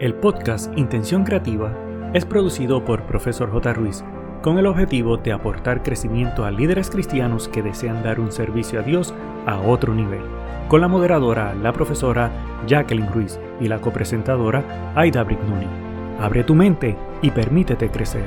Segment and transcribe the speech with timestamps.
[0.00, 1.76] El podcast Intención Creativa
[2.14, 3.74] es producido por Profesor J.
[3.74, 4.02] Ruiz
[4.42, 8.82] con el objetivo de aportar crecimiento a líderes cristianos que desean dar un servicio a
[8.82, 9.12] Dios
[9.44, 10.22] a otro nivel,
[10.68, 12.32] con la moderadora, la profesora
[12.66, 15.66] Jacqueline Ruiz y la copresentadora Aida Brignoni.
[16.18, 18.26] Abre tu mente y permítete crecer.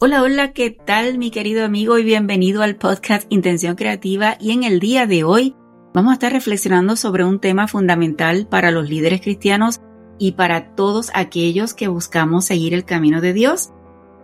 [0.00, 4.64] Hola, hola, ¿qué tal mi querido amigo y bienvenido al podcast Intención Creativa y en
[4.64, 5.54] el día de hoy
[5.94, 9.80] vamos a estar reflexionando sobre un tema fundamental para los líderes cristianos
[10.18, 13.70] y para todos aquellos que buscamos seguir el camino de Dios.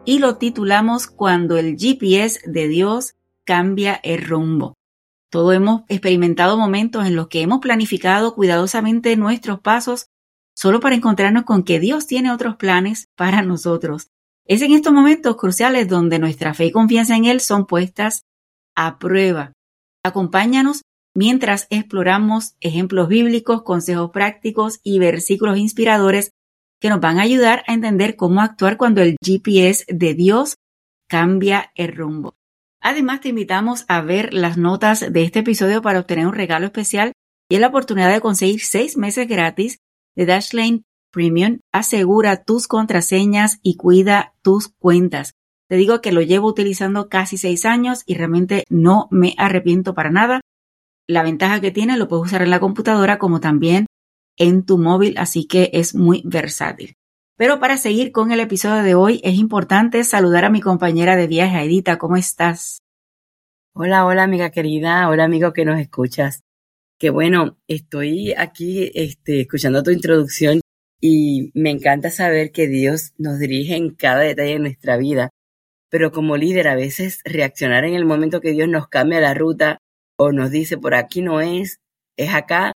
[0.05, 4.75] Y lo titulamos Cuando el GPS de Dios cambia el rumbo.
[5.31, 10.07] Todos hemos experimentado momentos en los que hemos planificado cuidadosamente nuestros pasos
[10.55, 14.09] solo para encontrarnos con que Dios tiene otros planes para nosotros.
[14.47, 18.25] Es en estos momentos cruciales donde nuestra fe y confianza en Él son puestas
[18.77, 19.53] a prueba.
[20.05, 20.83] Acompáñanos
[21.15, 26.33] mientras exploramos ejemplos bíblicos, consejos prácticos y versículos inspiradores
[26.81, 30.57] que nos van a ayudar a entender cómo actuar cuando el GPS de Dios
[31.09, 32.35] cambia el rumbo.
[32.81, 37.13] Además, te invitamos a ver las notas de este episodio para obtener un regalo especial
[37.49, 39.79] y la oportunidad de conseguir seis meses gratis
[40.15, 41.61] de Dashlane Premium.
[41.73, 45.33] Asegura tus contraseñas y cuida tus cuentas.
[45.69, 50.11] Te digo que lo llevo utilizando casi seis años y realmente no me arrepiento para
[50.11, 50.41] nada
[51.07, 53.87] la ventaja que tiene lo puedes usar en la computadora como también
[54.37, 56.95] en tu móvil, así que es muy versátil.
[57.37, 61.27] Pero para seguir con el episodio de hoy es importante saludar a mi compañera de
[61.27, 61.99] viaje, Edita.
[61.99, 62.79] ¿Cómo estás?
[63.75, 66.43] Hola, hola amiga querida, hola amigo que nos escuchas.
[66.99, 70.61] Qué bueno, estoy aquí este, escuchando tu introducción
[71.01, 75.31] y me encanta saber que Dios nos dirige en cada detalle de nuestra vida.
[75.91, 79.79] Pero como líder a veces reaccionar en el momento que Dios nos cambia la ruta
[80.19, 81.79] o nos dice por aquí no es,
[82.17, 82.73] es acá,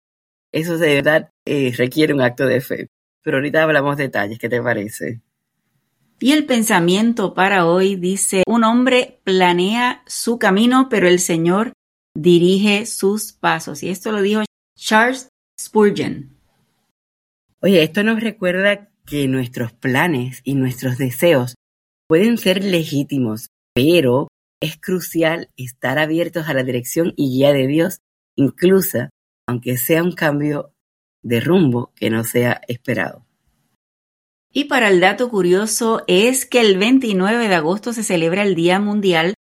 [0.52, 2.88] eso de verdad eh, requiere un acto de fe.
[3.24, 5.22] Pero ahorita hablamos detalles, ¿qué te parece?
[6.20, 11.74] Y el pensamiento para hoy dice, un hombre planea su camino, pero el Señor
[12.16, 13.84] dirige sus pasos.
[13.84, 14.44] Y esto lo dijo
[14.78, 15.28] Charles
[15.60, 16.38] Spurgeon.
[17.62, 21.56] Oye, esto nos recuerda que nuestros planes y nuestros deseos
[22.08, 24.28] pueden ser legítimos, pero
[24.60, 28.00] es crucial estar abiertos a la dirección y guía de Dios,
[28.36, 29.10] incluso
[29.48, 30.74] aunque sea un cambio
[31.22, 33.26] de rumbo que no sea esperado.
[34.52, 38.80] Y para el dato curioso es que el 29 de agosto se celebra el Día
[38.80, 39.34] Mundial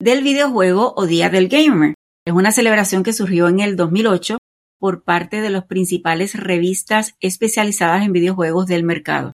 [0.00, 1.94] del Videojuego o Día del Gamer.
[2.26, 4.38] Es una celebración que surgió en el 2008
[4.78, 9.32] por parte de las principales revistas especializadas en videojuegos del mercado.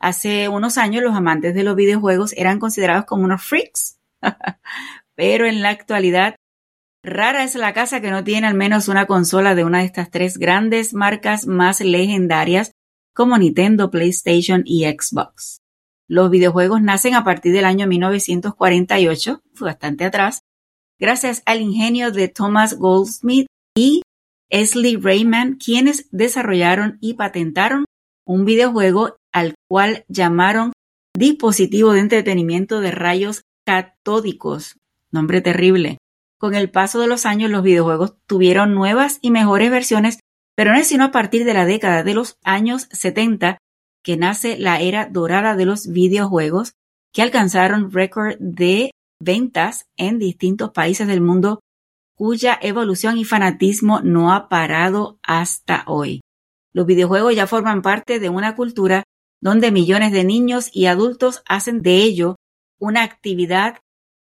[0.00, 3.98] Hace unos años los amantes de los videojuegos eran considerados como unos freaks
[5.14, 6.36] Pero en la actualidad,
[7.02, 10.10] rara es la casa que no tiene al menos una consola de una de estas
[10.10, 12.72] tres grandes marcas más legendarias
[13.14, 15.60] como Nintendo, PlayStation y Xbox.
[16.08, 20.42] Los videojuegos nacen a partir del año 1948, bastante atrás,
[20.98, 23.46] gracias al ingenio de Thomas Goldsmith
[23.76, 24.02] y
[24.50, 27.84] Esli Rayman, quienes desarrollaron y patentaron
[28.26, 30.72] un videojuego al cual llamaron
[31.16, 34.78] dispositivo de entretenimiento de rayos catódicos,
[35.10, 35.98] nombre terrible.
[36.38, 40.20] Con el paso de los años los videojuegos tuvieron nuevas y mejores versiones,
[40.54, 43.58] pero no es sino a partir de la década de los años 70
[44.04, 46.74] que nace la era dorada de los videojuegos,
[47.12, 51.60] que alcanzaron récord de ventas en distintos países del mundo,
[52.14, 56.20] cuya evolución y fanatismo no ha parado hasta hoy.
[56.74, 59.04] Los videojuegos ya forman parte de una cultura
[59.40, 62.36] donde millones de niños y adultos hacen de ello
[62.78, 63.78] una actividad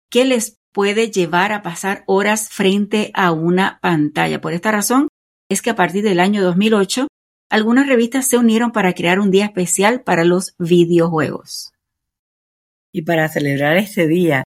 [0.09, 4.41] que les puede llevar a pasar horas frente a una pantalla.
[4.41, 5.07] Por esta razón
[5.49, 7.07] es que a partir del año 2008,
[7.49, 11.73] algunas revistas se unieron para crear un día especial para los videojuegos.
[12.93, 14.43] Y para celebrar este día,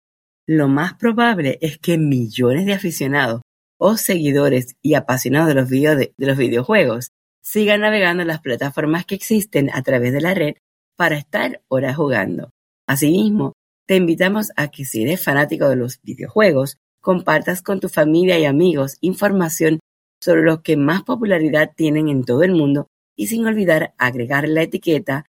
[0.47, 3.41] lo más probable es que millones de aficionados
[3.79, 7.09] o seguidores y apasionados de los, de los videojuegos
[7.41, 10.55] sigan navegando las plataformas que existen a través de la red
[10.95, 12.49] para estar horas jugando.
[12.87, 13.53] Asimismo,
[13.87, 18.45] te invitamos a que si eres fanático de los videojuegos, compartas con tu familia y
[18.45, 19.79] amigos información
[20.19, 24.63] sobre los que más popularidad tienen en todo el mundo y sin olvidar agregar la
[24.63, 25.25] etiqueta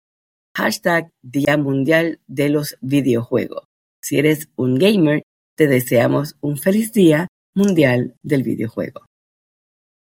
[0.55, 3.65] hashtag Día Mundial de los Videojuegos.
[4.01, 5.23] Si eres un gamer,
[5.57, 9.05] te deseamos un feliz Día Mundial del Videojuego.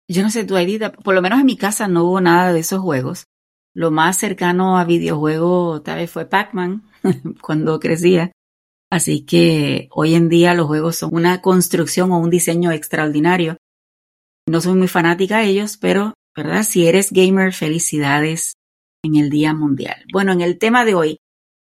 [0.07, 2.59] Yo no sé, tu Aidita, por lo menos en mi casa no hubo nada de
[2.59, 3.25] esos juegos.
[3.73, 6.83] Lo más cercano a videojuego tal vez fue Pac-Man
[7.41, 8.31] cuando crecía.
[8.94, 13.57] Así que hoy en día los juegos son una construcción o un diseño extraordinario.
[14.48, 16.62] No soy muy fanática de ellos, pero, ¿verdad?
[16.62, 18.54] Si eres gamer, felicidades.
[19.04, 20.06] en el Día Mundial.
[20.13, 21.18] Bueno, en el tema de hoy,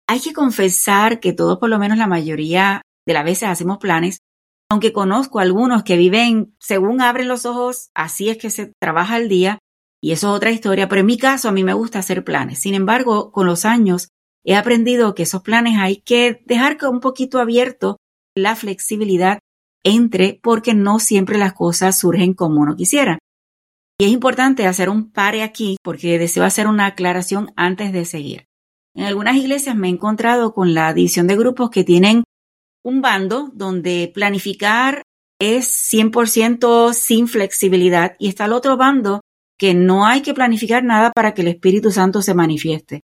[0.07, 4.19] hay que confesar que todos, por lo menos la mayoría de las veces, hacemos planes,
[4.69, 9.27] aunque conozco algunos que viven según abren los ojos, así es que se trabaja el
[9.27, 9.57] día,
[10.03, 12.59] y eso es otra historia, pero en mi caso a mí me gusta hacer planes.
[12.59, 14.09] Sin embargo, con los años
[14.43, 17.97] he aprendido que esos planes hay que dejar un poquito abierto
[18.35, 19.39] la flexibilidad
[19.83, 23.19] entre porque no siempre las cosas surgen como uno quisiera.
[23.99, 28.45] Y es importante hacer un pare aquí porque deseo hacer una aclaración antes de seguir.
[28.95, 32.23] En algunas iglesias me he encontrado con la división de grupos que tienen
[32.83, 35.03] un bando donde planificar
[35.39, 39.21] es 100% sin flexibilidad y está el otro bando
[39.57, 43.01] que no hay que planificar nada para que el Espíritu Santo se manifieste.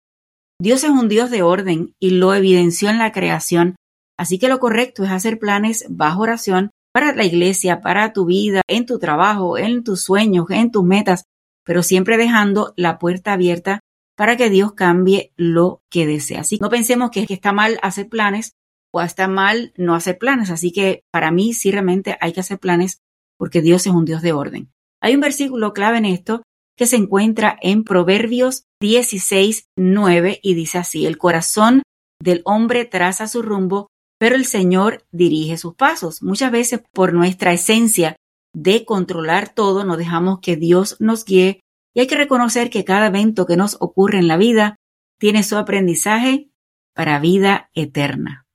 [0.62, 3.76] Dios es un Dios de orden y lo evidenció en la creación,
[4.18, 8.62] así que lo correcto es hacer planes bajo oración para la iglesia, para tu vida,
[8.68, 11.24] en tu trabajo, en tus sueños, en tus metas,
[11.64, 13.80] pero siempre dejando la puerta abierta
[14.18, 16.42] para que Dios cambie lo que desea.
[16.42, 18.52] Así no pensemos que, está mal hacer planes
[18.92, 20.50] o está mal no hacer planes.
[20.50, 23.00] Así que para mí sí realmente hay que hacer planes
[23.38, 24.72] porque Dios es un Dios de orden.
[25.02, 26.42] Hay un versículo clave en esto
[26.80, 31.84] que se encuentra en Proverbios 16, 9 y dice así, el corazón
[32.24, 33.88] del hombre traza su rumbo,
[34.18, 36.24] pero el Señor dirige sus pasos.
[36.24, 38.16] Muchas veces por nuestra esencia
[38.56, 41.60] de controlar todo, nos dejamos que Dios nos guíe
[41.94, 44.78] y hay que reconocer que cada evento que nos ocurre en la vida
[45.20, 46.50] tiene su aprendizaje
[46.96, 48.46] para vida eterna.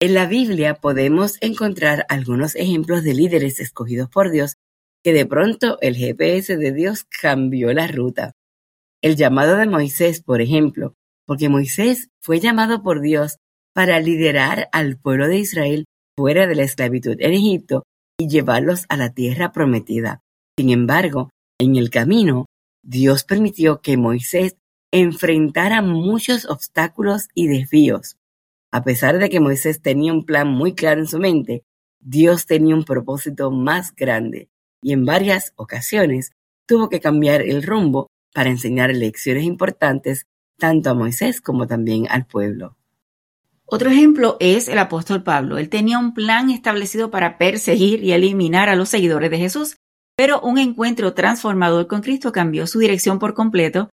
[0.00, 4.56] En la Biblia podemos encontrar algunos ejemplos de líderes escogidos por Dios
[5.02, 8.32] que de pronto el GPS de Dios cambió la ruta.
[9.02, 10.94] El llamado de Moisés, por ejemplo,
[11.26, 13.38] porque Moisés fue llamado por Dios
[13.74, 15.84] para liderar al pueblo de Israel
[16.16, 17.82] fuera de la esclavitud en Egipto
[18.18, 20.20] y llevarlos a la tierra prometida.
[20.56, 22.46] Sin embargo, en el camino,
[22.84, 24.56] Dios permitió que Moisés
[24.92, 28.16] enfrentara muchos obstáculos y desvíos.
[28.70, 31.64] A pesar de que Moisés tenía un plan muy claro en su mente,
[32.00, 34.51] Dios tenía un propósito más grande
[34.82, 36.32] y en varias ocasiones
[36.66, 40.26] tuvo que cambiar el rumbo para enseñar lecciones importantes
[40.58, 42.76] tanto a Moisés como también al pueblo.
[43.64, 45.56] Otro ejemplo es el apóstol Pablo.
[45.56, 49.76] Él tenía un plan establecido para perseguir y eliminar a los seguidores de Jesús,
[50.16, 53.88] pero un encuentro transformador con Cristo cambió su dirección por completo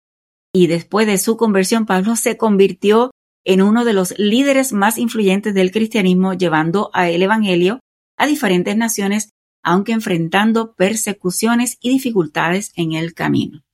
[0.54, 3.12] y después de su conversión Pablo se convirtió
[3.46, 7.80] en uno de los líderes más influyentes del cristianismo, llevando a el Evangelio
[8.18, 9.30] a diferentes naciones,
[9.70, 13.66] aunque enfrentando persecuciones y dificultades en el camino.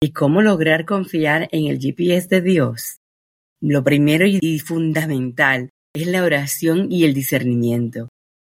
[0.00, 3.00] ¿Y cómo lograr confiar en el GPS de Dios?
[3.60, 8.08] Lo primero y fundamental es la oración y el discernimiento.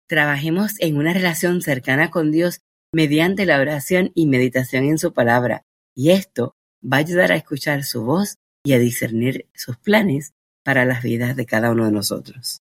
[0.07, 2.61] Trabajemos en una relación cercana con Dios
[2.95, 6.55] mediante la oración y meditación en su palabra, y esto
[6.85, 11.35] va a ayudar a escuchar su voz y a discernir sus planes para las vidas
[11.35, 12.63] de cada uno de nosotros.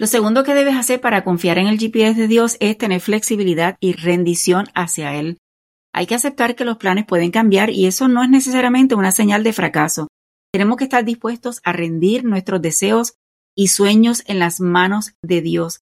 [0.00, 3.76] Lo segundo que debes hacer para confiar en el GPS de Dios es tener flexibilidad
[3.80, 5.38] y rendición hacia Él.
[5.92, 9.42] Hay que aceptar que los planes pueden cambiar y eso no es necesariamente una señal
[9.42, 10.06] de fracaso.
[10.52, 13.14] Tenemos que estar dispuestos a rendir nuestros deseos
[13.56, 15.80] y sueños en las manos de Dios.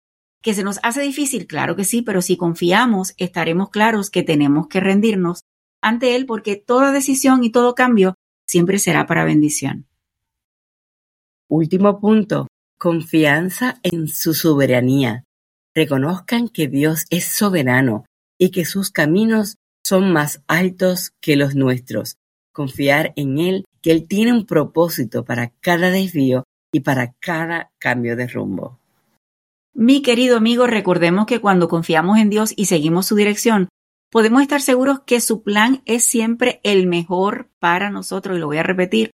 [0.42, 1.46] ¿Que se nos hace difícil?
[1.46, 5.42] Claro que sí, pero si confiamos, estaremos claros que tenemos que rendirnos
[5.84, 8.16] ante Él porque toda decisión y todo cambio
[8.48, 9.86] siempre será para bendición.
[11.48, 12.48] Último punto,
[12.80, 15.26] confianza en su soberanía.
[15.76, 18.06] Reconozcan que Dios es soberano
[18.40, 22.18] y que sus caminos son más altos que los nuestros.
[22.54, 28.16] Confiar en Él que Él tiene un propósito para cada desvío y para cada cambio
[28.16, 28.80] de rumbo.
[29.74, 33.70] Mi querido amigo, recordemos que cuando confiamos en Dios y seguimos su dirección,
[34.12, 38.38] podemos estar seguros que su plan es siempre el mejor para nosotros.
[38.38, 39.12] Y lo voy a repetir,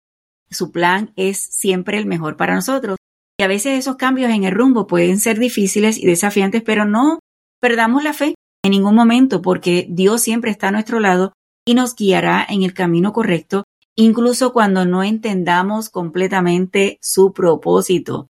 [0.50, 2.98] su plan es siempre el mejor para nosotros.
[3.40, 7.20] Y a veces esos cambios en el rumbo pueden ser difíciles y desafiantes, pero no
[7.60, 11.34] perdamos la fe en ningún momento porque Dios siempre está a nuestro lado
[11.66, 13.64] y nos guiará en el camino correcto
[13.96, 18.28] incluso cuando no entendamos completamente su propósito.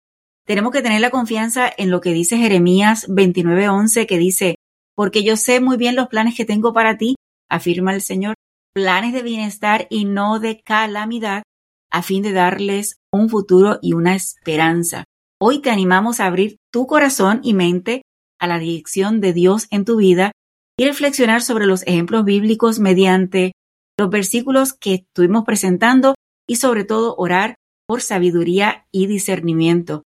[0.47, 4.54] Tenemos que tener la confianza en lo que dice Jeremías 29:11, que dice,
[4.95, 7.16] porque yo sé muy bien los planes que tengo para ti,
[7.49, 8.35] afirma el Señor,
[8.75, 11.42] planes de bienestar y no de calamidad,
[11.90, 15.04] a fin de darles un futuro y una esperanza.
[15.40, 18.02] Hoy te animamos a abrir tu corazón y mente
[18.38, 20.32] a la dirección de Dios en tu vida
[20.78, 23.52] y reflexionar sobre los ejemplos bíblicos mediante
[23.99, 26.14] los versículos que estuvimos presentando
[26.49, 27.56] y sobre todo orar
[27.87, 30.04] por sabiduría y discernimiento.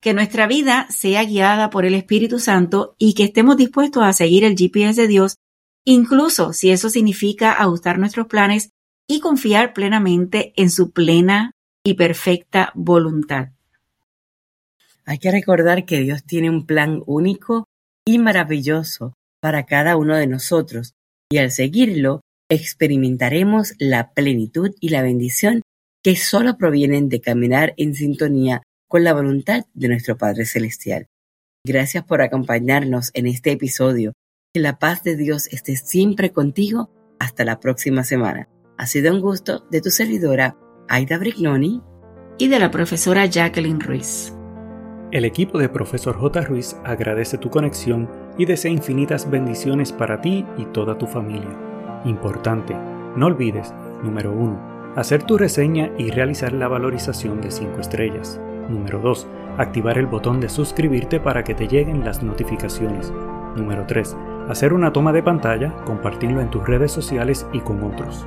[0.00, 4.44] Que nuestra vida sea guiada por el Espíritu Santo y que estemos dispuestos a seguir
[4.44, 5.36] el GPS de Dios,
[5.84, 8.71] incluso si eso significa ajustar nuestros planes
[9.08, 11.52] y confiar plenamente en su plena
[11.84, 13.48] y perfecta voluntad.
[15.04, 17.66] Hay que recordar que Dios tiene un plan único
[18.06, 20.94] y maravilloso para cada uno de nosotros
[21.30, 25.62] y al seguirlo experimentaremos la plenitud y la bendición
[26.02, 31.06] que solo provienen de caminar en sintonía con la voluntad de nuestro Padre Celestial.
[31.64, 34.12] Gracias por acompañarnos en este episodio.
[34.52, 36.90] Que la paz de Dios esté siempre contigo.
[37.18, 38.48] Hasta la próxima semana.
[38.82, 40.56] Ha sido un gusto de tu servidora,
[40.88, 41.80] Aida Brignoni.
[42.36, 44.34] Y de la profesora Jacqueline Ruiz.
[45.12, 46.40] El equipo de Profesor J.
[46.40, 51.56] Ruiz agradece tu conexión y desea infinitas bendiciones para ti y toda tu familia.
[52.04, 52.76] Importante,
[53.14, 53.72] no olvides,
[54.02, 58.40] número 1, hacer tu reseña y realizar la valorización de 5 estrellas.
[58.68, 63.12] Número 2, activar el botón de suscribirte para que te lleguen las notificaciones.
[63.54, 64.16] Número 3,
[64.48, 68.26] hacer una toma de pantalla, compartirlo en tus redes sociales y con otros.